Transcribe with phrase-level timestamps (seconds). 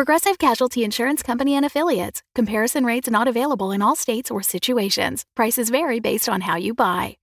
[0.00, 2.22] Progressive Casualty Insurance Company and Affiliates.
[2.34, 5.26] Comparison rates not available in all states or situations.
[5.36, 7.18] Prices vary based on how you buy.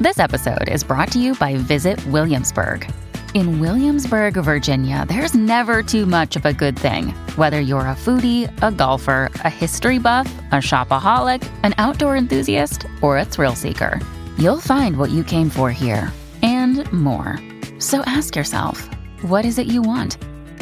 [0.00, 2.90] This episode is brought to you by Visit Williamsburg.
[3.34, 7.08] In Williamsburg, Virginia, there's never too much of a good thing.
[7.36, 13.18] Whether you're a foodie, a golfer, a history buff, a shopaholic, an outdoor enthusiast, or
[13.18, 14.00] a thrill seeker,
[14.38, 16.10] you'll find what you came for here
[16.42, 17.38] and more.
[17.80, 18.88] So ask yourself,
[19.20, 20.16] what is it you want?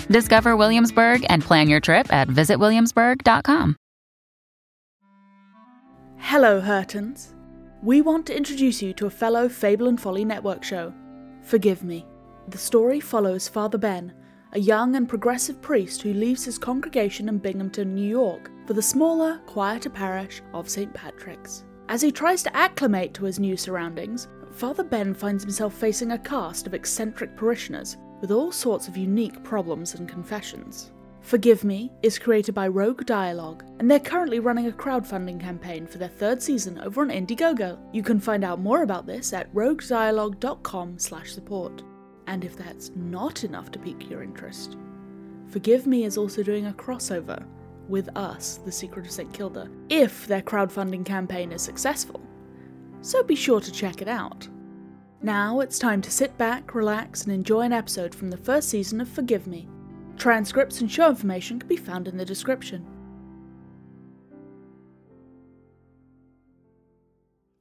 [0.09, 3.77] Discover Williamsburg and plan your trip at visitwilliamsburg.com.
[6.19, 7.35] Hello, Hurtons.
[7.83, 10.95] We want to introduce you to a fellow Fable and Folly network show.
[11.43, 12.07] Forgive Me.
[12.49, 14.15] The story follows Father Ben,
[14.53, 18.83] a young and progressive priest who leaves his congregation in Binghamton, New York, for the
[18.83, 20.93] smaller, quieter parish of St.
[20.95, 21.65] Patrick's.
[21.89, 26.19] As he tries to acclimate to his new surroundings, Father Ben finds himself facing a
[26.19, 30.93] cast of eccentric parishioners with all sorts of unique problems and confessions.
[31.21, 35.99] Forgive Me is created by Rogue Dialogue, and they're currently running a crowdfunding campaign for
[35.99, 37.79] their third season over on Indiegogo.
[37.93, 41.83] You can find out more about this at roguedialogue.com/support.
[42.27, 44.79] And if that's not enough to pique your interest,
[45.49, 47.45] Forgive Me is also doing a crossover
[47.89, 49.31] with Us, The Secret of St.
[49.35, 52.23] Kilda, if their crowdfunding campaign is successful.
[53.01, 54.49] So be sure to check it out.
[55.25, 59.01] Now it's time to sit back, relax, and enjoy an episode from the first season
[59.01, 59.69] of Forgive Me.
[60.17, 62.85] Transcripts and show information can be found in the description.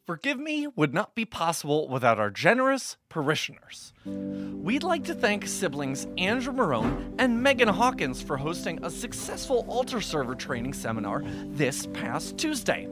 [0.08, 3.94] Forgive Me would not be possible without our generous parishioners.
[4.06, 10.02] We'd like to thank siblings Andrew Marone and Megan Hawkins for hosting a successful altar
[10.02, 12.90] server training seminar this past Tuesday.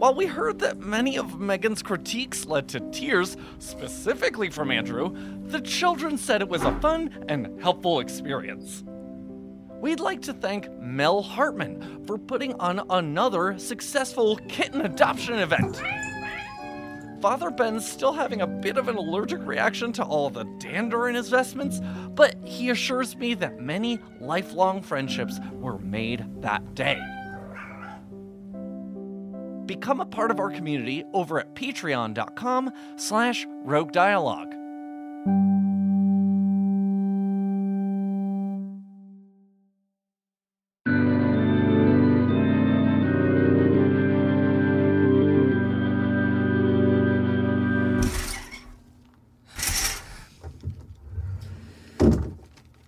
[0.00, 5.14] While we heard that many of Megan's critiques led to tears, specifically from Andrew,
[5.48, 8.82] the children said it was a fun and helpful experience.
[9.78, 15.82] We'd like to thank Mel Hartman for putting on another successful kitten adoption event.
[17.20, 21.14] Father Ben's still having a bit of an allergic reaction to all the dander in
[21.14, 21.78] his vestments,
[22.14, 26.98] but he assures me that many lifelong friendships were made that day.
[29.70, 34.52] Become a part of our community over at patreon.com slash rogue dialogue.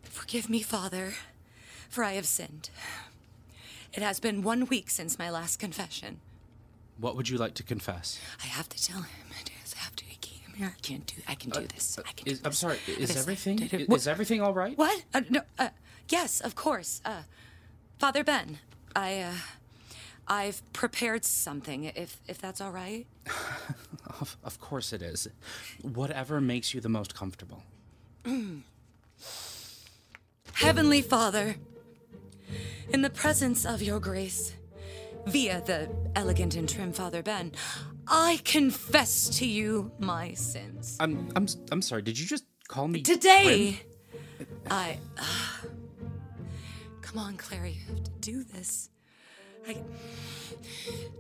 [0.03, 1.13] Forgive me, Father,
[1.89, 2.71] for I have sinned.
[3.95, 6.19] It has been one week since my last confession.
[7.03, 8.21] What would you like to confess?
[8.43, 9.27] I have to tell him.
[9.31, 10.05] I just have to.
[10.05, 11.15] I can't, I can't do.
[11.27, 11.99] I can do this.
[11.99, 12.47] I can do Uh, Is, this.
[12.47, 12.79] I'm sorry.
[12.87, 14.79] Is This- everything Did it- is, what- is everything all right?
[14.79, 15.03] What?
[15.13, 15.41] Uh, no.
[15.59, 15.71] Uh,
[16.09, 17.01] yes, of course.
[17.05, 17.23] Uh,
[17.99, 18.59] Father Ben,
[18.95, 19.19] I.
[19.21, 19.33] Uh,
[20.29, 21.85] I've prepared something.
[21.85, 23.07] If if that's all right.
[24.21, 25.27] Of, of course it is.
[25.81, 27.63] Whatever makes you the most comfortable.
[30.55, 31.57] Heavenly Father,
[32.91, 34.55] in the presence of your grace,
[35.27, 37.53] via the elegant and trim Father Ben,
[38.07, 40.97] I confess to you my sins.
[41.01, 42.03] I'm I'm I'm sorry.
[42.03, 43.81] Did you just call me Today,
[44.71, 44.99] I.
[45.19, 45.67] Uh,
[47.01, 48.89] come on, Clara, you have to do this.
[49.67, 49.77] I,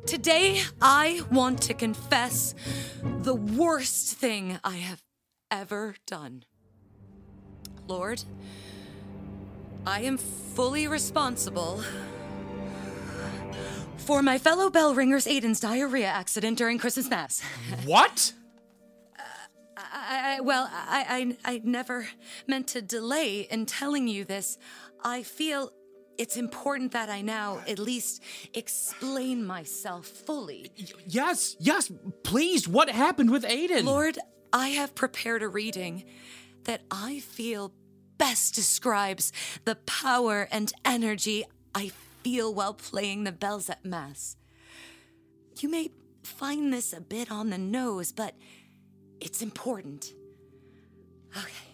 [0.06, 2.54] today, I want to confess
[3.02, 5.02] the worst thing I have
[5.50, 6.44] ever done.
[7.86, 8.24] Lord,
[9.86, 11.84] I am fully responsible
[13.96, 17.42] for my fellow bell ringer's Aiden's diarrhea accident during Christmas Mass.
[17.84, 18.32] What?
[19.18, 19.22] Uh,
[19.76, 22.06] I, I well, I, I I never
[22.46, 24.58] meant to delay in telling you this.
[25.04, 25.72] I feel
[26.18, 28.22] it's important that I now at least
[28.54, 30.70] explain myself fully.
[31.06, 31.90] Yes, yes.
[32.22, 32.68] Please.
[32.68, 33.84] What happened with Aiden?
[33.84, 34.18] Lord,
[34.52, 36.04] I have prepared a reading
[36.64, 37.72] that I feel
[38.18, 39.32] best describes
[39.64, 41.90] the power and energy I
[42.22, 44.36] feel while playing the bells at Mass.
[45.58, 45.90] You may
[46.22, 48.34] find this a bit on the nose, but
[49.20, 50.12] it's important.
[51.36, 51.72] Okay.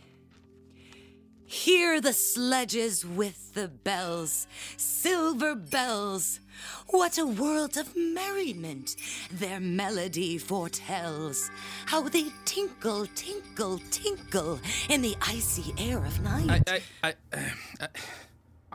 [1.50, 4.47] Hear the sledges with the bells,
[4.77, 6.41] silver bells.
[6.89, 8.97] What a world of merriment
[9.31, 11.50] their melody foretells.
[11.87, 14.61] How they tinkle, tinkle, tinkle
[14.91, 16.69] in the icy air of night.
[16.69, 17.87] I, I, I, uh,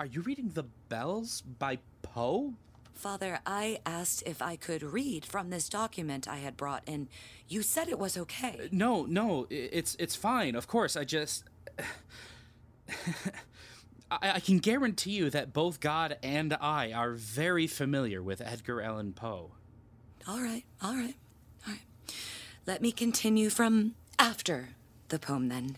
[0.03, 2.55] are you reading The Bells by Poe?
[2.93, 7.07] Father, I asked if I could read from this document I had brought, and
[7.47, 8.59] you said it was okay.
[8.65, 10.55] Uh, no, no, it's it's fine.
[10.55, 11.45] Of course, I just
[14.11, 18.81] I, I can guarantee you that both God and I are very familiar with Edgar
[18.81, 19.51] Allan Poe.
[20.27, 21.15] All right, all right,
[21.65, 22.13] all right.
[22.67, 24.75] Let me continue from after
[25.07, 25.77] the poem then.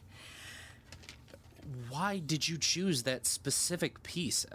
[1.89, 4.45] Why did you choose that specific piece?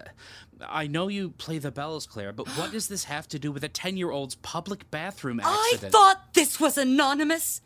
[0.61, 3.65] I know you play the bells, Clara, but what does this have to do with
[3.65, 5.85] a 10 year old's public bathroom accident?
[5.85, 7.61] I thought this was anonymous.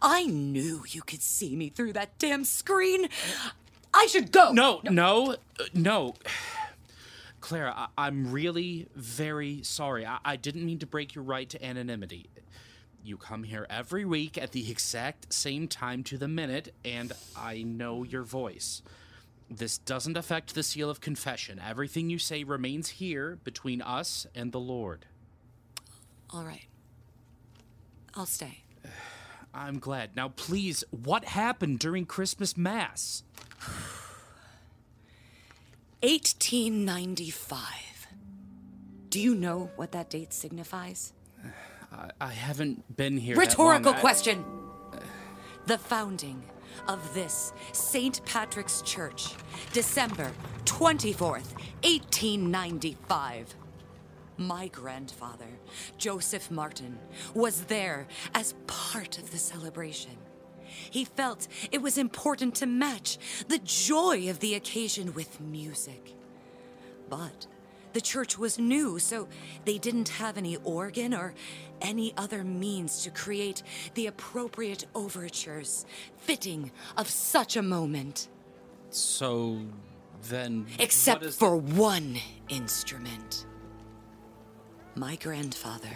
[0.00, 3.08] I knew you could see me through that damn screen.
[3.92, 4.50] I should go.
[4.52, 6.14] No, no, uh, no.
[7.40, 10.06] Clara, I- I'm really very sorry.
[10.06, 12.26] I-, I didn't mean to break your right to anonymity.
[13.06, 17.62] You come here every week at the exact same time to the minute, and I
[17.62, 18.80] know your voice.
[19.50, 21.60] This doesn't affect the seal of confession.
[21.62, 25.04] Everything you say remains here between us and the Lord.
[26.30, 26.64] All right.
[28.14, 28.62] I'll stay.
[29.54, 30.16] I'm glad.
[30.16, 33.22] Now, please, what happened during Christmas Mass?
[36.00, 38.06] 1895.
[39.10, 41.12] Do you know what that date signifies?
[41.94, 43.36] I, I haven't been here.
[43.36, 43.98] Rhetorical long.
[43.98, 44.44] I- question.
[45.66, 46.42] The founding
[46.88, 48.24] of this St.
[48.24, 49.34] Patrick's Church,
[49.72, 50.30] December
[50.64, 53.54] 24th, 1895.
[54.36, 55.46] My grandfather,
[55.96, 56.98] Joseph Martin,
[57.34, 60.16] was there as part of the celebration.
[60.90, 66.14] He felt it was important to match the joy of the occasion with music.
[67.08, 67.46] But
[67.92, 69.28] the church was new, so
[69.64, 71.32] they didn't have any organ or
[71.80, 73.62] any other means to create
[73.94, 75.86] the appropriate overtures
[76.16, 78.28] fitting of such a moment.
[78.90, 79.60] So
[80.28, 80.66] then.
[80.78, 82.16] Except for one
[82.48, 83.46] instrument.
[84.96, 85.90] My grandfather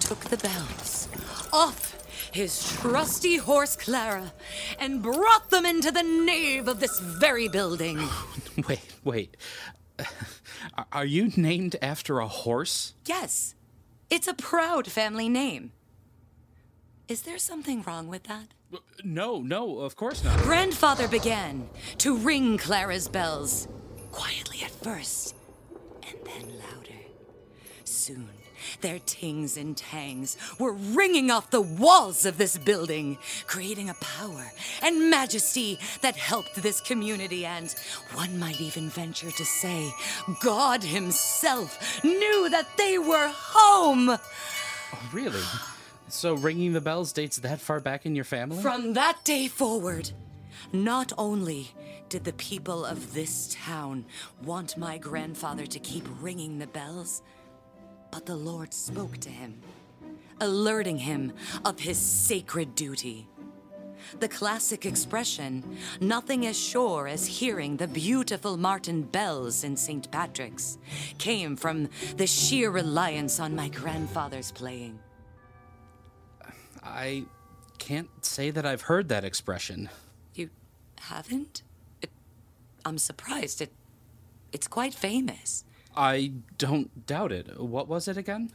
[0.00, 1.08] took the bells
[1.52, 1.96] off
[2.32, 4.32] his trusty horse Clara
[4.78, 7.98] and brought them into the nave of this very building.
[8.68, 9.36] Wait, wait.
[10.92, 12.94] Are you named after a horse?
[13.04, 13.54] Yes,
[14.10, 15.72] it's a proud family name.
[17.08, 18.48] Is there something wrong with that?
[19.04, 20.38] No, no, of course not.
[20.40, 21.68] Grandfather began
[21.98, 23.68] to ring Clara's bells,
[24.10, 25.36] quietly at first,
[26.02, 27.00] and then louder.
[27.84, 28.28] Soon,
[28.80, 34.52] their tings and tangs were ringing off the walls of this building, creating a power
[34.82, 37.74] and majesty that helped this community, and
[38.14, 39.92] one might even venture to say,
[40.40, 44.10] God Himself knew that they were home.
[44.10, 45.42] Oh, Really?
[46.08, 48.62] So ringing the bells dates that far back in your family?
[48.62, 50.10] From that day forward,
[50.72, 51.70] not only
[52.08, 54.04] did the people of this town
[54.44, 57.22] want my grandfather to keep ringing the bells,
[58.16, 59.60] but the Lord spoke to him,
[60.40, 61.34] alerting him
[61.66, 63.28] of his sacred duty.
[64.20, 70.10] The classic expression, nothing as sure as hearing the beautiful Martin bells in St.
[70.10, 70.78] Patrick's,
[71.18, 74.98] came from the sheer reliance on my grandfather's playing.
[76.82, 77.26] I
[77.76, 79.90] can't say that I've heard that expression.
[80.34, 80.48] You
[81.00, 81.60] haven't?
[82.00, 82.08] It,
[82.82, 83.60] I'm surprised.
[83.60, 83.72] It,
[84.52, 85.65] it's quite famous.
[85.96, 87.60] I don't doubt it.
[87.60, 88.50] What was it again?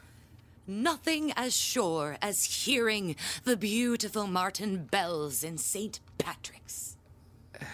[0.68, 6.00] Nothing as sure as hearing the beautiful Martin bells in St.
[6.18, 6.96] Patrick's.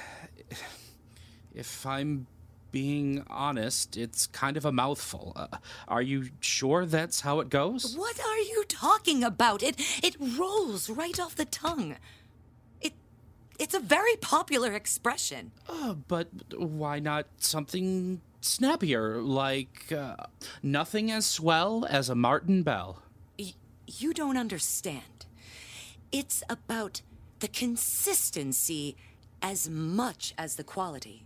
[1.54, 2.28] If I'm
[2.72, 5.34] being honest, it's kind of a mouthful.
[5.36, 5.48] Uh,
[5.88, 7.96] are you sure that's how it goes?
[7.98, 9.64] What are you talking about?
[9.64, 11.96] It it rolls right off the tongue.
[12.80, 12.94] It
[13.58, 15.52] it's a very popular expression.
[15.68, 20.16] Uh, but why not something snappier, like uh,
[20.64, 23.02] nothing as swell as a Martin Bell?
[23.40, 23.54] Y-
[23.88, 25.26] you don't understand.
[26.12, 27.02] It's about
[27.40, 28.96] the consistency
[29.42, 31.26] as much as the quality.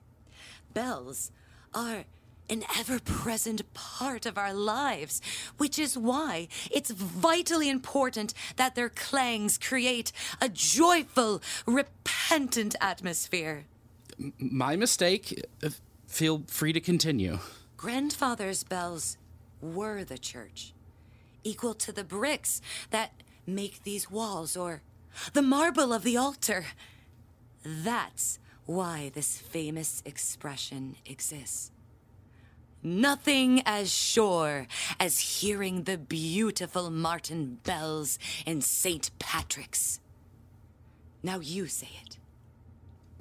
[0.74, 1.32] Bells
[1.74, 2.06] are
[2.50, 5.22] an ever present part of our lives,
[5.58, 13.66] which is why it's vitally important that their clangs create a joyful, repentant atmosphere.
[14.38, 15.46] My mistake.
[16.12, 17.40] Feel free to continue.
[17.78, 19.18] Grandfather's bells
[19.62, 20.74] were the church,
[21.46, 23.14] equal to the bricks that
[23.48, 24.82] make these walls or
[25.32, 26.66] the marble of the altar.
[27.64, 31.72] That's why this famous expression exists.
[32.84, 34.68] Nothing as sure
[35.00, 39.10] as hearing the beautiful Martin bells in St.
[39.18, 40.02] Patrick's.
[41.24, 42.18] Now you say it.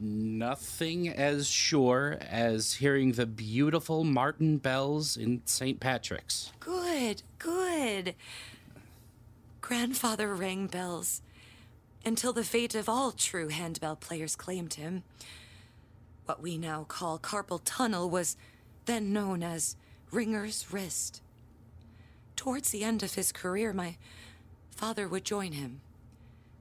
[0.03, 5.79] Nothing as sure as hearing the beautiful Martin bells in St.
[5.79, 6.53] Patrick's.
[6.59, 8.15] Good, good.
[9.61, 11.21] Grandfather rang bells
[12.03, 15.03] until the fate of all true handbell players claimed him.
[16.25, 18.39] What we now call carpal tunnel was
[18.87, 19.77] then known as
[20.11, 21.21] Ringer's Wrist.
[22.37, 23.97] Towards the end of his career, my
[24.71, 25.83] father would join him,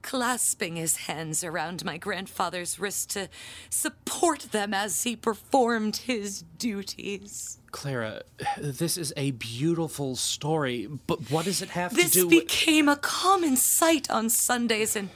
[0.02, 3.28] clasping his hands around my grandfather's wrist to
[3.68, 7.58] support them as he performed his duties.
[7.70, 8.22] Clara,
[8.58, 12.40] this is a beautiful story, but what does it have This to do with.
[12.40, 15.10] became a common sight on Sundays, and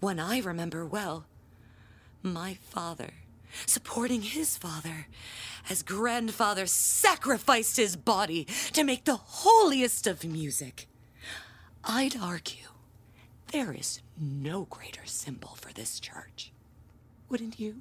[0.00, 1.26] one I remember well.
[2.22, 3.10] My father
[3.66, 5.06] supporting his father
[5.70, 10.88] as grandfather sacrificed his body to make the holiest of music.
[11.84, 12.66] I'd argue
[13.52, 16.52] there is no greater symbol for this church.
[17.28, 17.76] Wouldn't you?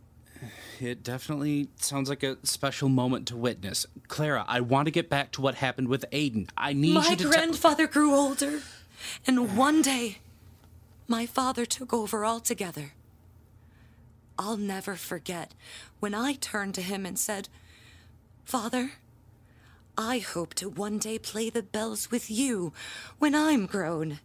[0.81, 3.86] It definitely sounds like a special moment to witness.
[4.07, 6.50] Clara, I want to get back to what happened with Aiden.
[6.57, 7.24] I need My you to.
[7.24, 8.62] te- grandfather grew older,
[9.25, 10.17] and one day,
[11.07, 12.91] my father took over altogether.
[14.38, 15.53] I'll never forget
[16.01, 17.48] when I turned to him and said,
[18.43, 18.91] Father,
[19.98, 22.74] I hope to one day play the bells with you
[23.19, 24.19] when I'm grown.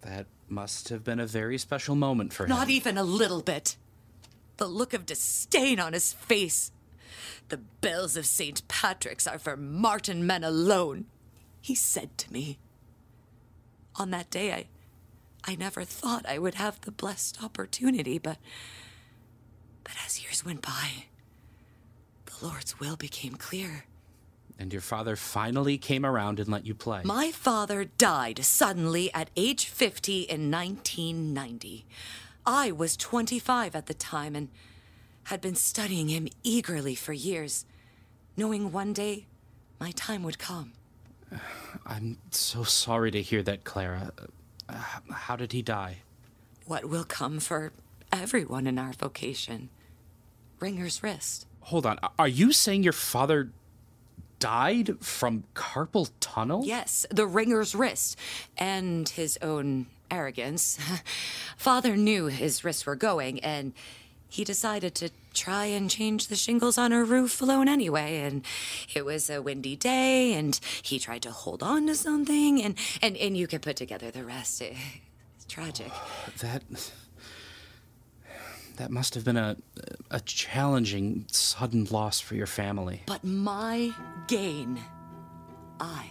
[0.00, 2.50] that must have been a very special moment for him.
[2.50, 3.76] Not even a little bit.
[4.56, 6.72] The look of disdain on his face.
[7.48, 8.66] The bells of St.
[8.68, 11.06] Patrick's are for Martin men alone,
[11.60, 12.58] he said to me.
[13.96, 14.66] On that day, I,
[15.44, 18.38] I never thought I would have the blessed opportunity, but,
[19.82, 21.06] but as years went by,
[22.26, 23.84] the Lord's will became clear.
[24.60, 27.00] And your father finally came around and let you play.
[27.02, 31.86] My father died suddenly at age 50 in 1990.
[32.44, 34.48] I was 25 at the time and
[35.24, 37.64] had been studying him eagerly for years,
[38.36, 39.24] knowing one day
[39.80, 40.72] my time would come.
[41.86, 44.12] I'm so sorry to hear that, Clara.
[44.68, 44.74] Uh,
[45.10, 46.02] how did he die?
[46.66, 47.72] What will come for
[48.12, 49.70] everyone in our vocation?
[50.58, 51.46] Ringer's wrist.
[51.60, 51.98] Hold on.
[52.18, 53.50] Are you saying your father
[54.40, 56.62] died from carpal tunnel?
[56.64, 58.18] Yes, the ringer's wrist
[58.58, 60.78] and his own arrogance.
[61.56, 63.72] Father knew his wrists were going, and
[64.28, 68.18] he decided to try and change the shingles on our roof alone anyway.
[68.18, 68.44] And
[68.94, 73.16] it was a windy day, and he tried to hold on to something, and, and,
[73.16, 74.62] and you can put together the rest.
[75.36, 75.90] It's tragic.
[76.40, 76.62] That.
[78.80, 79.58] That must have been a,
[80.10, 83.02] a challenging, sudden loss for your family.
[83.04, 83.92] But my
[84.26, 84.80] gain,
[85.78, 86.06] I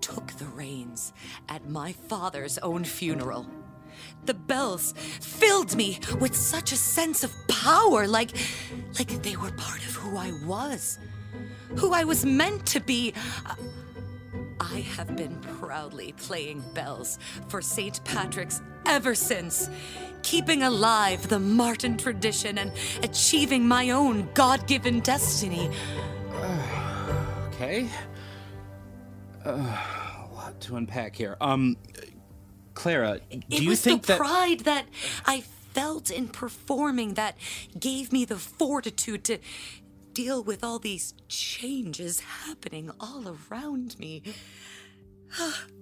[0.00, 1.12] took the reins
[1.50, 3.46] at my father's own funeral.
[4.24, 8.30] The bells filled me with such a sense of power, like,
[8.98, 10.98] like they were part of who I was,
[11.76, 13.12] who I was meant to be.
[14.58, 17.18] I have been proudly playing bells
[17.48, 18.02] for St.
[18.06, 19.70] Patrick's ever since,
[20.22, 22.72] keeping alive the Martin tradition and
[23.02, 25.70] achieving my own God given destiny.
[27.54, 27.88] Okay.
[29.44, 31.36] Uh, a lot to unpack here.
[31.40, 31.76] Um,
[32.74, 34.18] Clara, do it you was think the that.
[34.18, 34.86] pride that
[35.26, 37.36] I felt in performing that
[37.78, 39.38] gave me the fortitude to
[40.12, 44.22] deal with all these changes happening all around me.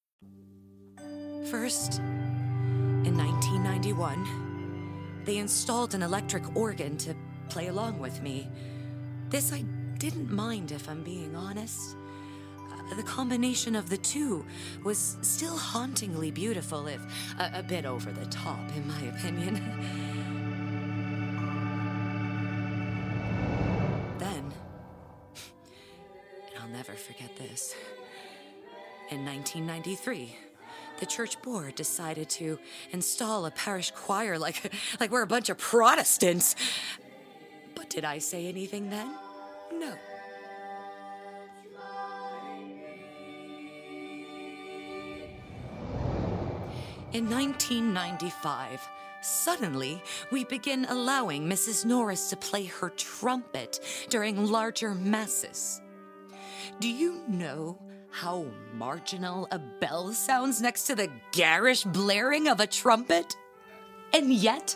[1.49, 7.15] First, in 1991, they installed an electric organ to
[7.49, 8.47] play along with me.
[9.29, 9.63] This I
[9.97, 11.97] didn't mind, if I'm being honest.
[12.57, 14.45] Uh, The combination of the two
[14.83, 17.01] was still hauntingly beautiful, if
[17.39, 19.55] a, a bit over the top, in my opinion.
[24.19, 24.53] then,
[26.45, 27.75] and I'll never forget this,
[29.09, 30.35] in 1993,
[31.01, 32.59] the church board decided to
[32.91, 36.55] install a parish choir like, like we're a bunch of Protestants.
[37.75, 39.07] But did I say anything then?
[39.73, 39.95] No.
[47.13, 48.87] In 1995,
[49.21, 51.83] suddenly we begin allowing Mrs.
[51.83, 53.79] Norris to play her trumpet
[54.09, 55.81] during larger masses.
[56.79, 57.79] Do you know
[58.11, 63.35] how marginal a bell sounds next to the garish blaring of a trumpet?
[64.13, 64.75] And yet,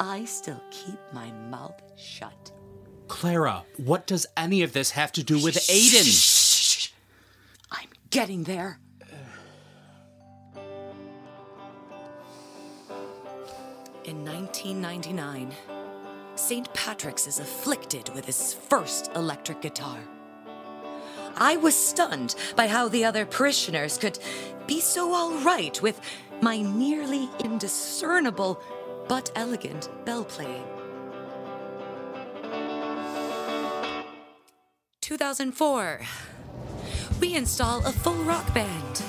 [0.00, 2.52] I still keep my mouth shut.
[3.08, 6.04] Clara, what does any of this have to do with Aiden?
[6.04, 6.90] Shh!
[7.72, 8.78] I'm getting there.
[14.04, 15.52] In 1999,
[16.36, 16.72] St.
[16.72, 19.98] Patrick's is afflicted with his first electric guitar.
[21.36, 24.18] I was stunned by how the other parishioners could
[24.66, 26.00] be so all right with
[26.40, 28.60] my nearly indiscernible
[29.08, 30.64] but elegant bell playing.
[35.00, 36.00] 2004,
[37.20, 39.02] we install a full rock band.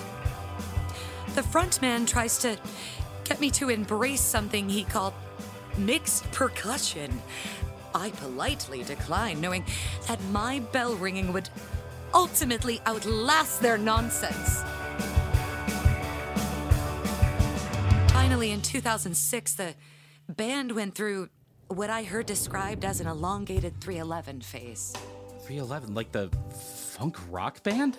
[1.35, 2.57] The frontman tries to
[3.25, 5.13] get me to embrace something he called
[5.77, 7.21] mixed percussion.
[7.93, 9.65] I politely decline, knowing
[10.07, 11.49] that my bell ringing would
[12.13, 14.63] ultimately outlast their nonsense.
[18.11, 19.73] Finally, in 2006, the
[20.27, 21.29] band went through
[21.67, 24.93] what I heard described as an elongated 311 phase.
[25.41, 27.97] 311, like the funk rock band?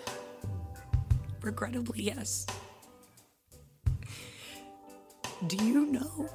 [1.41, 2.45] Regrettably, yes.
[5.47, 6.29] Do you know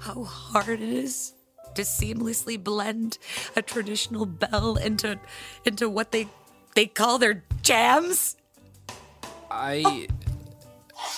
[0.00, 1.34] how hard it is
[1.74, 3.18] to seamlessly blend
[3.56, 5.18] a traditional bell into
[5.64, 6.28] into what they
[6.74, 8.36] they call their jams?
[9.50, 10.08] I.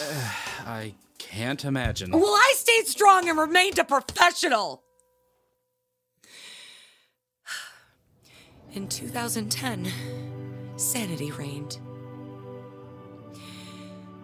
[0.01, 0.33] uh,
[0.67, 2.11] I can't imagine.
[2.11, 4.83] Well, I stayed strong and remained a professional.
[8.75, 9.91] In 2010,
[10.77, 11.79] sanity reigned.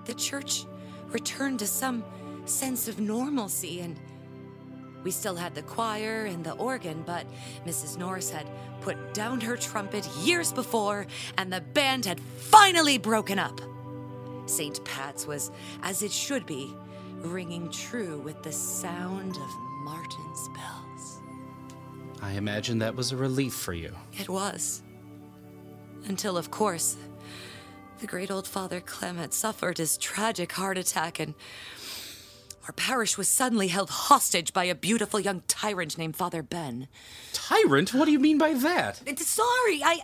[0.06, 0.64] The church
[1.08, 2.04] returned to some
[2.46, 3.96] sense of normalcy, and
[5.02, 7.26] we still had the choir and the organ, but
[7.66, 7.96] Mrs.
[7.96, 8.46] Norris had
[8.80, 11.06] put down her trumpet years before,
[11.38, 13.60] and the band had finally broken up.
[14.46, 14.84] St.
[14.84, 15.50] Pat's was
[15.82, 16.74] as it should be,
[17.18, 19.50] ringing true with the sound of
[19.84, 21.20] Martin's bells.
[22.22, 23.94] I imagine that was a relief for you.
[24.18, 24.82] It was.
[26.06, 26.96] Until, of course,
[28.00, 31.34] the great old Father Clem had suffered his tragic heart attack, and
[32.66, 36.88] our parish was suddenly held hostage by a beautiful young tyrant named Father Ben.
[37.32, 37.94] Tyrant?
[37.94, 39.00] What do you mean by that?
[39.08, 40.00] Uh, Sorry, I,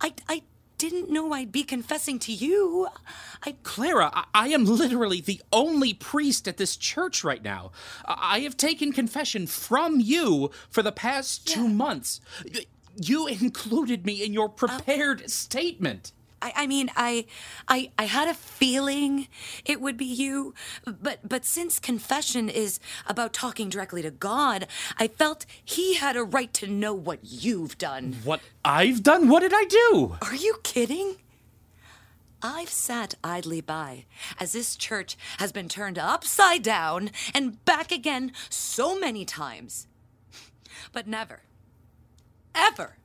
[0.00, 0.42] I, I
[0.78, 2.88] didn't know I'd be confessing to you.
[3.46, 7.70] I, Clara, I, I am literally the only priest at this church right now.
[8.04, 12.20] I I have taken confession from you for the past two months.
[12.96, 16.12] You included me in your prepared statement.
[16.42, 17.24] I, I mean, I,
[17.68, 19.28] I, I had a feeling
[19.64, 24.66] it would be you, but, but since confession is about talking directly to God,
[24.98, 28.16] I felt He had a right to know what you've done.
[28.24, 29.28] What I've done?
[29.28, 30.16] What did I do?
[30.20, 31.16] Are you kidding?
[32.42, 34.06] I've sat idly by
[34.40, 39.86] as this church has been turned upside down and back again so many times.
[40.92, 41.42] But never,
[42.52, 42.96] ever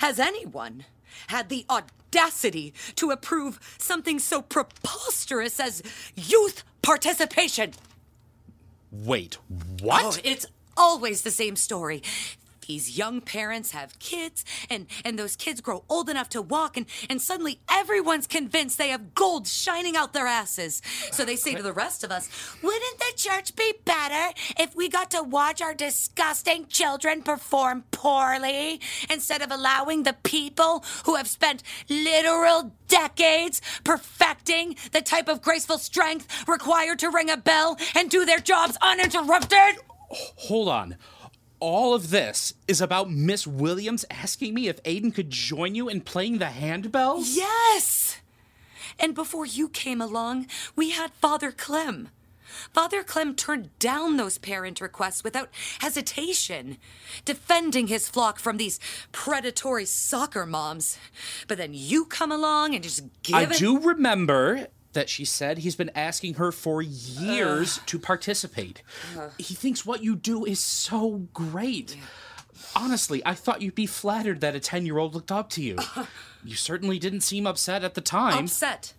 [0.00, 0.86] has anyone
[1.28, 5.82] had the audacity to approve something so preposterous as
[6.14, 7.72] youth participation.
[8.90, 9.38] Wait,
[9.80, 10.02] what?
[10.04, 10.46] Oh, it's
[10.76, 12.02] always the same story.
[12.70, 16.86] These young parents have kids, and, and those kids grow old enough to walk, and,
[17.08, 20.80] and suddenly everyone's convinced they have gold shining out their asses.
[21.10, 22.30] So they say to the rest of us,
[22.62, 28.80] Wouldn't the church be better if we got to watch our disgusting children perform poorly
[29.10, 35.78] instead of allowing the people who have spent literal decades perfecting the type of graceful
[35.78, 39.82] strength required to ring a bell and do their jobs uninterrupted?
[40.12, 40.96] Hold on.
[41.60, 46.00] All of this is about Miss Williams asking me if Aiden could join you in
[46.00, 47.36] playing the handbells?
[47.36, 48.18] Yes!
[48.98, 52.08] And before you came along, we had Father Clem.
[52.72, 56.78] Father Clem turned down those parent requests without hesitation,
[57.24, 58.80] defending his flock from these
[59.12, 60.98] predatory soccer moms.
[61.46, 63.58] But then you come along and just give I it.
[63.58, 68.82] do remember that she said he's been asking her for years to participate.
[69.38, 71.96] He thinks what you do is so great.
[72.74, 75.78] Honestly, I thought you'd be flattered that a 10 year old looked up to you.
[76.44, 78.44] you certainly didn't seem upset at the time.
[78.44, 78.94] upset.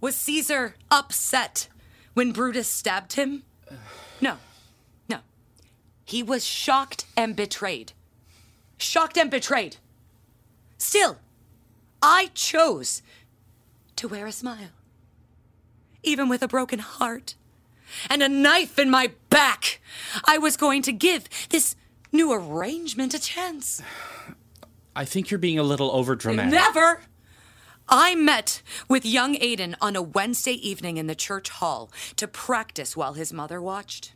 [0.00, 1.68] Was Caesar upset
[2.14, 3.42] when Brutus stabbed him?
[4.20, 4.36] No,
[5.08, 5.18] no.
[6.04, 7.92] He was shocked and betrayed.
[8.76, 9.76] Shocked and betrayed.
[10.76, 11.18] Still,
[12.02, 13.00] I chose
[13.98, 14.70] to wear a smile,
[16.02, 17.34] even with a broken heart
[18.08, 19.80] and a knife in my back.
[20.24, 21.74] I was going to give this
[22.12, 23.82] new arrangement a chance.
[24.94, 26.50] I think you're being a little overdramatic.
[26.50, 27.00] Never!
[27.88, 32.96] I met with young Aiden on a Wednesday evening in the church hall to practice
[32.96, 34.12] while his mother watched.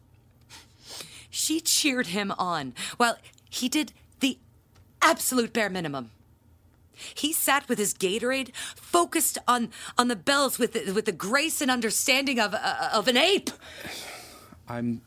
[1.31, 3.16] She cheered him on while
[3.51, 4.38] he did the
[5.01, 6.11] absolute bare minimum.
[7.14, 11.61] He sat with his Gatorade, focused on on the bells with the, with the grace
[11.61, 13.50] and understanding of uh, of an ape.
[14.68, 15.02] I'm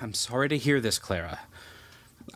[0.00, 1.40] I'm sorry to hear this, Clara.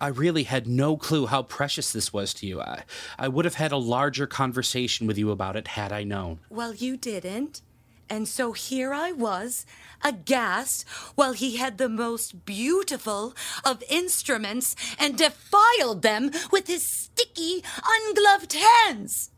[0.01, 2.61] I really had no clue how precious this was to you.
[2.61, 2.85] I,
[3.19, 6.38] I would have had a larger conversation with you about it had I known.
[6.51, 7.62] Well, you didn't.
[8.11, 9.66] And so here I was,
[10.03, 17.62] aghast, while he had the most beautiful of instruments and defiled them with his sticky,
[17.85, 19.31] ungloved hands.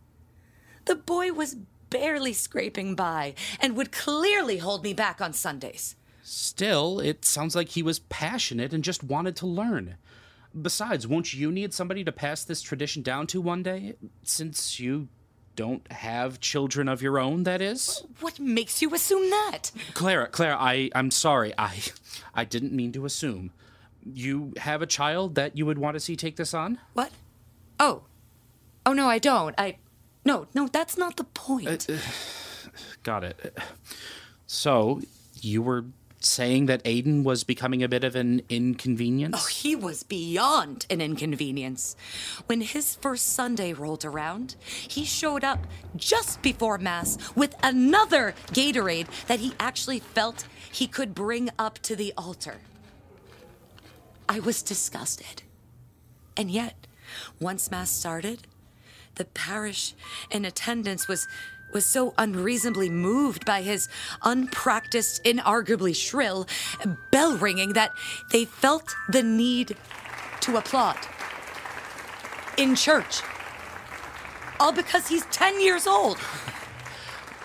[0.84, 1.56] The boy was
[1.90, 5.96] barely scraping by and would clearly hold me back on Sundays.
[6.22, 9.96] Still, it sounds like he was passionate and just wanted to learn.
[10.60, 13.94] Besides, won't you need somebody to pass this tradition down to one day?
[14.22, 15.08] Since you
[15.60, 18.02] don't have children of your own, that is?
[18.20, 19.70] What makes you assume that?
[19.92, 21.52] Clara, Clara, I, I'm sorry.
[21.58, 21.82] I
[22.34, 23.50] I didn't mean to assume.
[24.02, 26.78] You have a child that you would want to see take this on?
[26.94, 27.12] What?
[27.78, 28.04] Oh.
[28.86, 29.54] Oh, no, I don't.
[29.58, 29.76] I.
[30.24, 31.86] No, no, that's not the point.
[31.90, 31.98] Uh, uh,
[33.02, 33.58] got it.
[34.46, 35.02] So,
[35.42, 35.84] you were
[36.20, 39.36] saying that Aiden was becoming a bit of an inconvenience?
[39.38, 41.96] Oh, he was beyond an inconvenience.
[42.46, 49.08] When his first Sunday rolled around, he showed up just before Mass with another Gatorade
[49.26, 52.58] that he actually felt he could bring up to the altar.
[54.28, 55.42] I was disgusted.
[56.36, 56.86] And yet,
[57.40, 58.46] once Mass started,
[59.16, 59.94] the parish
[60.30, 61.26] in attendance was
[61.72, 63.88] was so unreasonably moved by his
[64.22, 66.46] unpracticed, inarguably shrill
[67.10, 67.92] bell ringing that
[68.32, 69.76] they felt the need
[70.40, 70.98] to applaud.
[72.56, 73.22] In church.
[74.58, 76.18] All because he's 10 years old.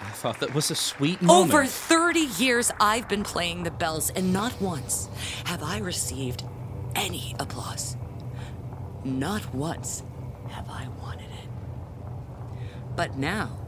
[0.01, 1.53] I thought that was a sweet moment.
[1.53, 5.09] Over 30 years, I've been playing the bells, and not once
[5.45, 6.43] have I received
[6.95, 7.95] any applause.
[9.03, 10.03] Not once
[10.49, 11.49] have I wanted it.
[12.95, 13.64] But now,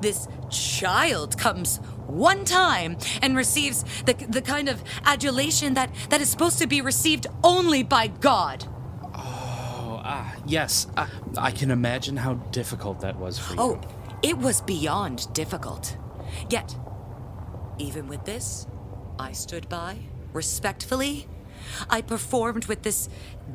[0.00, 6.28] this child comes one time and receives the, the kind of adulation that, that is
[6.28, 8.66] supposed to be received only by God.
[9.14, 10.86] Oh, ah, yes.
[10.96, 13.60] I, I can imagine how difficult that was for you.
[13.60, 13.80] Oh,
[14.22, 15.96] it was beyond difficult.
[16.50, 16.76] Yet,
[17.78, 18.66] even with this,
[19.18, 19.98] I stood by,
[20.32, 21.28] respectfully.
[21.88, 23.08] I performed with this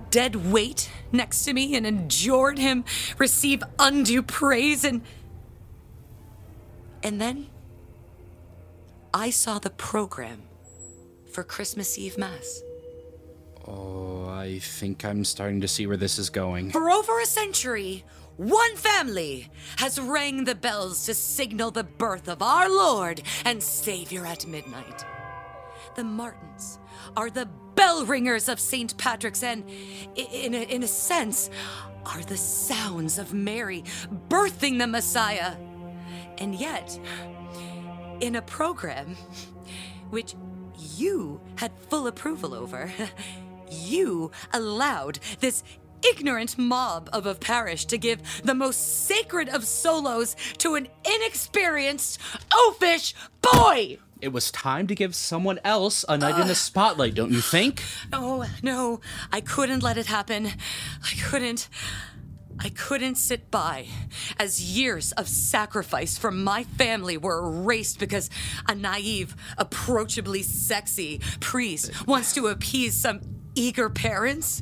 [0.10, 2.84] dead weight next to me and endured him
[3.18, 5.02] receive undue praise and
[7.04, 7.48] and then
[9.14, 10.44] I saw the program
[11.32, 12.62] for Christmas Eve Mass.
[13.68, 16.72] Oh, I think I'm starting to see where this is going.
[16.72, 18.04] For over a century,
[18.38, 24.26] one family has rang the bells to signal the birth of our Lord and Savior
[24.26, 25.06] at midnight.
[25.96, 26.80] The Martins
[27.18, 28.98] are the bell ringers of St.
[28.98, 29.70] Patrick's and,
[30.16, 31.50] in a, in a sense,
[32.06, 33.84] are the sounds of Mary
[34.30, 35.56] birthing the Messiah.
[36.40, 36.98] And yet,
[38.22, 39.16] in a program
[40.10, 40.36] which
[40.96, 42.92] you had full approval over,
[43.72, 45.64] you allowed this
[46.02, 52.20] ignorant mob of a parish to give the most sacred of solos to an inexperienced,
[52.52, 53.98] oafish boy!
[54.22, 57.82] It was time to give someone else a night in the spotlight, don't you think?
[58.12, 59.00] Oh, no,
[59.32, 60.48] I couldn't let it happen.
[60.48, 61.70] I couldn't.
[62.62, 63.88] I couldn't sit by
[64.38, 68.30] as years of sacrifice from my family were erased because
[68.68, 73.22] a naive, approachably sexy priest wants to appease some
[73.56, 74.62] eager parents.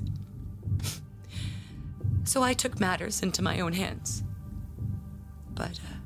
[2.24, 4.24] So I took matters into my own hands.
[5.56, 5.98] But, uh,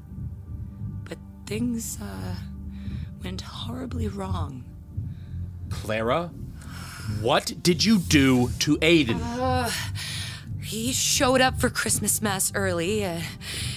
[1.04, 2.36] but things, uh,
[3.22, 4.64] went horribly wrong.
[5.70, 6.32] Clara,
[7.22, 9.20] what did you do to Aiden?
[10.72, 13.20] He showed up for Christmas Mass early, uh,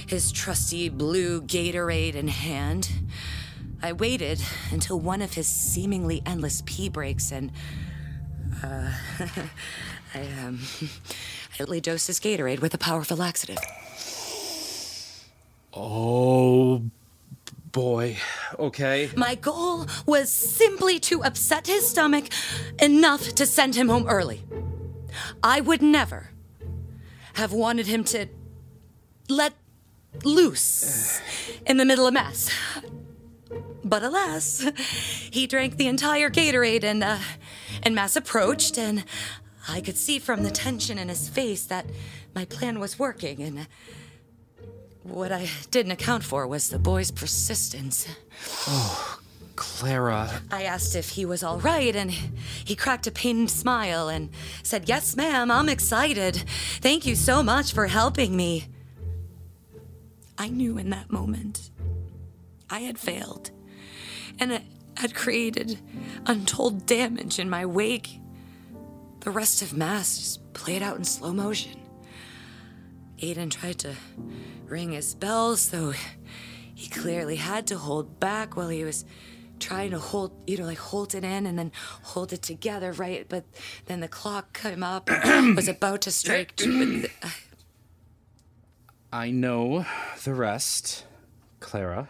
[0.06, 2.88] his trusty blue Gatorade in hand.
[3.82, 7.50] I waited until one of his seemingly endless pee breaks and.
[8.62, 8.92] Uh,
[10.14, 10.60] I, um.
[11.58, 13.58] I only dosed his Gatorade with a powerful laxative.
[15.72, 16.80] Oh
[17.72, 18.18] boy,
[18.56, 19.10] okay?
[19.16, 22.26] My goal was simply to upset his stomach
[22.80, 24.44] enough to send him home early.
[25.42, 26.30] I would never
[27.34, 28.26] have wanted him to
[29.28, 29.54] let
[30.22, 31.20] loose
[31.66, 32.50] in the middle of Mass.
[33.84, 34.66] But alas,
[35.30, 37.18] he drank the entire Gatorade and, uh,
[37.82, 39.04] and Mass approached, and
[39.68, 41.86] I could see from the tension in his face that
[42.34, 43.66] my plan was working, and
[45.02, 48.08] what I didn't account for was the boy's persistence.
[49.56, 54.30] Clara, I asked if he was all right, and he cracked a pained smile and
[54.62, 56.36] said, Yes, ma'am, I'm excited.
[56.80, 58.66] Thank you so much for helping me.
[60.36, 61.70] I knew in that moment
[62.68, 63.50] I had failed,
[64.40, 64.62] and
[64.96, 65.78] had created
[66.26, 68.20] untold damage in my wake.
[69.20, 71.80] The rest of Mass just played out in slow motion.
[73.22, 73.94] Aiden tried to
[74.66, 75.92] ring his bell, so
[76.74, 79.04] he clearly had to hold back while he was
[79.60, 83.26] trying to hold, you know, like hold it in and then hold it together, right?
[83.28, 83.44] But
[83.86, 86.56] then the clock came up was about to strike.
[86.56, 87.06] two,
[89.12, 89.86] I know
[90.24, 91.04] the rest,
[91.60, 92.08] Clara.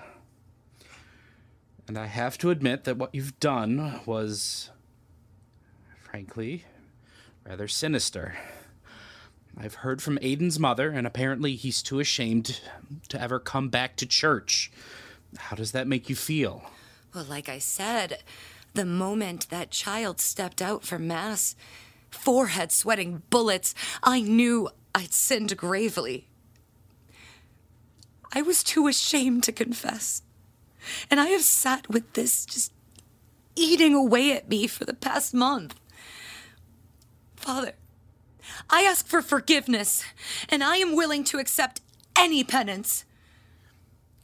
[1.86, 4.70] And I have to admit that what you've done was,
[6.02, 6.64] frankly,
[7.46, 8.36] rather sinister.
[9.56, 12.60] I've heard from Aiden's mother, and apparently he's too ashamed
[13.08, 14.72] to ever come back to church.
[15.36, 16.64] How does that make you feel?
[17.14, 18.24] Well, like I said,
[18.74, 21.54] the moment that child stepped out for Mass,
[22.10, 23.72] forehead sweating bullets,
[24.02, 26.28] I knew I'd sinned gravely.
[28.32, 30.22] I was too ashamed to confess.
[31.08, 32.72] And I have sat with this just
[33.54, 35.78] eating away at me for the past month.
[37.36, 37.74] Father,
[38.68, 40.04] I ask for forgiveness,
[40.48, 41.80] and I am willing to accept
[42.16, 43.04] any penance.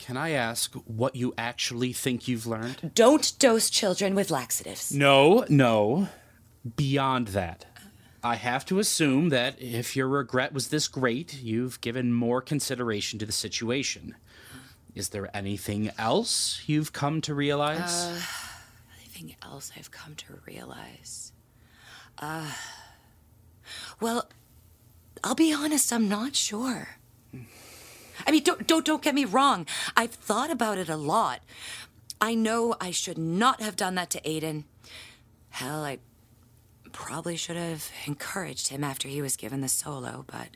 [0.01, 2.93] Can I ask what you actually think you've learned?
[2.95, 4.93] Don't dose children with laxatives.
[4.93, 6.09] No, no.
[6.77, 7.67] Beyond that.
[8.25, 13.19] I have to assume that if your regret was this great, you've given more consideration
[13.19, 14.15] to the situation.
[14.95, 18.07] Is there anything else you've come to realize?
[18.99, 21.33] Anything else I've come to realize?
[22.19, 22.51] Uh,
[24.01, 24.31] well,
[25.23, 26.97] I'll be honest, I'm not sure.
[28.27, 29.67] I mean, don't, don't, don't get me wrong.
[29.97, 31.41] I've thought about it a lot.
[32.21, 34.65] I know I should not have done that to Aiden.
[35.51, 35.99] Hell, I
[36.93, 40.49] probably should have encouraged him after he was given the solo, but.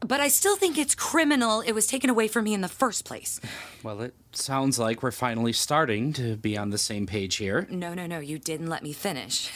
[0.00, 3.04] But I still think it's criminal it was taken away from me in the first
[3.04, 3.38] place.
[3.82, 7.66] well, it sounds like we're finally starting to be on the same page here.
[7.70, 9.50] No, no, no, you didn't let me finish.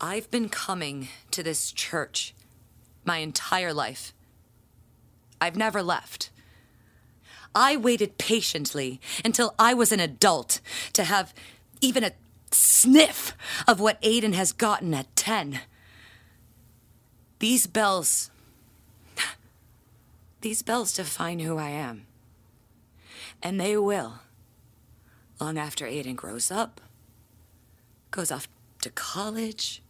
[0.00, 2.34] I've been coming to this church
[3.04, 4.12] my entire life.
[5.40, 6.30] I've never left.
[7.54, 10.60] I waited patiently until I was an adult
[10.92, 11.34] to have
[11.80, 12.12] even a
[12.52, 15.60] sniff of what Aiden has gotten at 10.
[17.38, 18.30] These bells.
[20.40, 22.06] These bells define who I am.
[23.42, 24.20] And they will.
[25.40, 26.80] Long after Aiden grows up,
[28.10, 28.46] goes off
[28.82, 29.82] to college,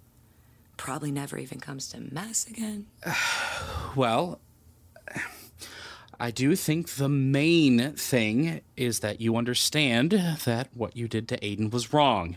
[0.77, 2.87] probably never even comes to Mass again.
[3.97, 4.39] Well,
[6.23, 10.13] I do think the main thing is that you understand
[10.45, 12.37] that what you did to Aiden was wrong.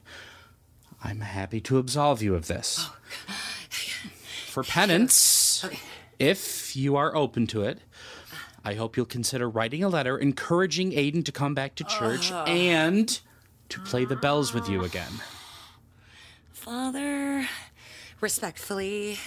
[1.03, 2.77] I'm happy to absolve you of this.
[2.79, 2.95] Oh,
[4.47, 5.65] For penance,
[6.17, 7.79] if you are open to it,
[8.63, 12.45] I hope you'll consider writing a letter encouraging Aiden to come back to church oh.
[12.45, 13.19] and
[13.67, 15.11] to play the bells with you again.
[16.53, 17.49] Father,
[18.21, 19.19] respectfully,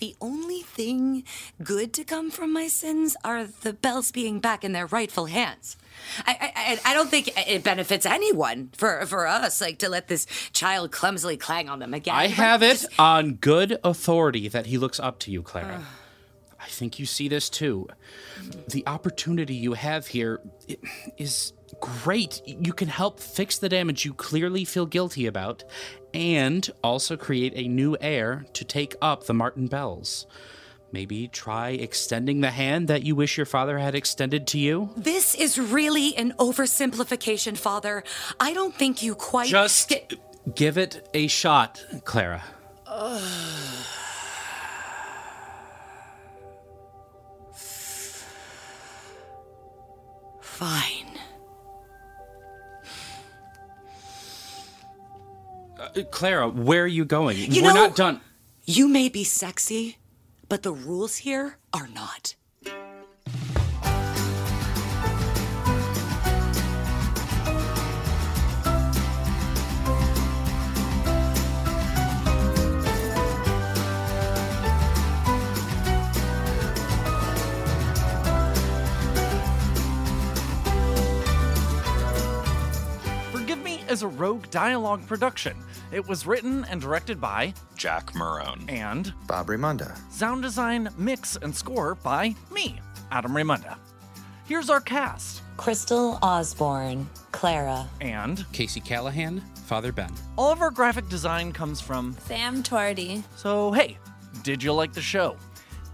[0.00, 1.22] the only thing
[1.62, 5.76] good to come from my sins are the bells being back in their rightful hands.
[6.26, 6.52] I,
[6.84, 10.90] I, I- don't think it benefits anyone for, for us, like to let this child
[10.92, 12.14] clumsily clang on them again.
[12.14, 15.84] I have it on good authority that he looks up to you, Clara.
[16.60, 17.88] I think you see this too.
[18.68, 20.40] The opportunity you have here
[21.16, 22.42] is great.
[22.46, 25.62] You can help fix the damage you clearly feel guilty about
[26.12, 30.26] and also create a new heir to take up the Martin Bells.
[30.92, 34.90] Maybe try extending the hand that you wish your father had extended to you.
[34.96, 38.02] This is really an oversimplification, Father.
[38.40, 40.14] I don't think you quite Just get-
[40.56, 42.42] give it a shot, Clara.
[50.40, 50.99] fine.
[56.10, 57.36] Clara, where are you going?
[57.36, 58.20] You We're know, not done.
[58.64, 59.98] You may be sexy,
[60.48, 62.34] but the rules here are not.
[83.88, 85.56] As a Rogue Dialogue production
[85.92, 88.70] it was written and directed by Jack Marone.
[88.70, 89.96] and Bob Raymonda.
[90.12, 93.76] sound design, mix, and score by me, Adam Raymonda.
[94.46, 95.42] Here's our cast.
[95.56, 100.12] Krystal Osborne, Clara, And Casey Callaghan, Father Ben.
[100.38, 103.22] all of our graphic design comes from Sam Twardy.
[103.36, 103.98] So, hey,
[104.42, 105.36] did you like the show?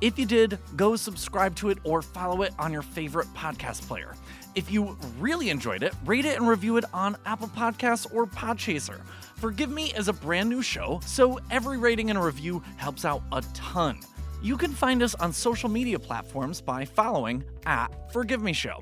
[0.01, 4.15] If you did, go subscribe to it or follow it on your favorite podcast player.
[4.55, 9.01] If you really enjoyed it, rate it and review it on Apple Podcasts or Podchaser.
[9.37, 13.43] Forgive Me is a brand new show, so every rating and review helps out a
[13.53, 14.01] ton.
[14.43, 18.81] You can find us on social media platforms by following at Forgive Me Show.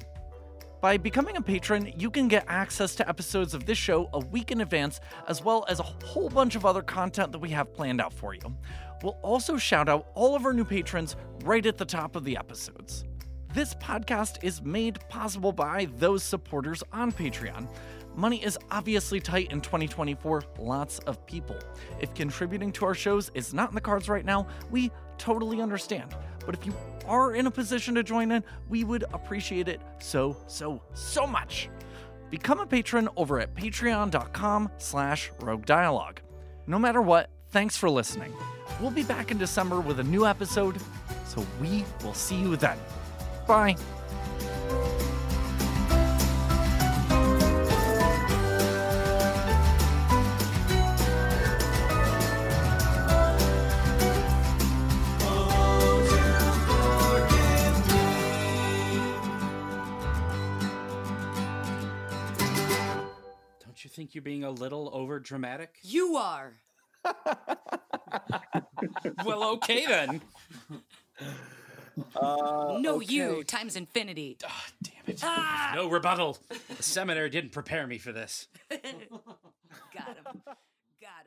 [0.80, 4.52] By becoming a patron, you can get access to episodes of this show a week
[4.52, 8.00] in advance, as well as a whole bunch of other content that we have planned
[8.00, 8.56] out for you.
[9.02, 12.36] We'll also shout out all of our new patrons right at the top of the
[12.36, 13.04] episodes.
[13.54, 17.68] This podcast is made possible by those supporters on Patreon.
[18.16, 21.56] Money is obviously tight in 2024, lots of people.
[22.00, 26.14] If contributing to our shows is not in the cards right now, we totally understand.
[26.46, 26.74] But if you
[27.06, 31.68] are in a position to join in, we would appreciate it so, so, so much.
[32.30, 36.20] Become a patron over at patreon.com slash rogue dialogue.
[36.66, 38.32] No matter what, thanks for listening.
[38.80, 40.80] We'll be back in December with a new episode,
[41.26, 42.78] so we will see you then.
[43.46, 43.76] Bye.
[63.94, 65.76] Think you're being a little over dramatic?
[65.82, 66.54] You are.
[69.24, 70.20] well, okay then.
[72.16, 74.36] Uh, no, you times infinity.
[74.44, 75.20] Oh, Damn it.
[75.22, 75.72] Ah!
[75.76, 76.38] No rebuttal.
[76.76, 78.48] The seminary didn't prepare me for this.
[78.70, 78.80] Got
[80.16, 80.42] him.
[81.00, 81.26] Got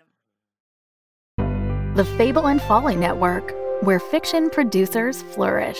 [1.37, 1.95] him.
[1.95, 5.79] The Fable and Folly Network, where fiction producers flourish.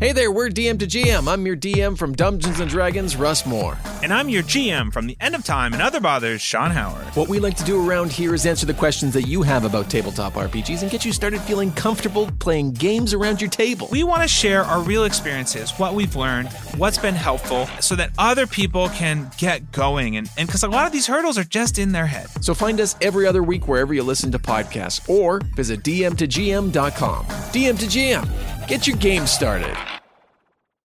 [0.00, 1.26] Hey there, we're DM to GM.
[1.26, 3.76] I'm your DM from Dungeons and Dragons, Russ Moore.
[4.00, 7.04] And I'm your GM from the End of Time and Other Bothers, Sean Howard.
[7.16, 9.90] What we like to do around here is answer the questions that you have about
[9.90, 13.88] tabletop RPGs and get you started feeling comfortable playing games around your table.
[13.90, 18.12] We want to share our real experiences, what we've learned, what's been helpful, so that
[18.18, 20.16] other people can get going.
[20.16, 22.28] And because a lot of these hurdles are just in their head.
[22.40, 27.24] So find us every other week wherever you listen to podcasts or visit dm2gm.com.
[27.24, 28.57] DM to GM.
[28.68, 29.97] Get your game started.